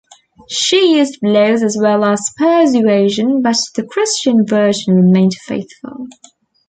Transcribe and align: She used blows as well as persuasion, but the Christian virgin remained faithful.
She 0.49 0.97
used 0.97 1.19
blows 1.21 1.61
as 1.61 1.77
well 1.79 2.03
as 2.03 2.31
persuasion, 2.35 3.43
but 3.43 3.57
the 3.75 3.83
Christian 3.83 4.47
virgin 4.47 4.95
remained 4.95 5.35
faithful. 5.35 6.07